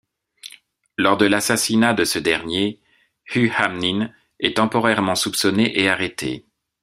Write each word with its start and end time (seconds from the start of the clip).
Lors 0.97 1.15
de 1.15 1.27
l'assassinat 1.27 1.93
de 1.93 2.05
ce 2.05 2.17
dernier, 2.17 2.79
Hu 3.35 3.51
Hanmin 3.55 4.09
est 4.39 4.57
temporairement 4.57 5.13
soupçonné 5.13 5.79
et 5.79 5.87
arrêté. 5.89 6.43